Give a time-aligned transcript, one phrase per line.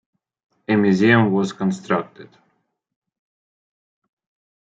[0.67, 2.35] A museum was constructed.